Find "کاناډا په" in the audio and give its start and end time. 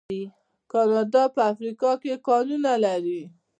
0.71-1.41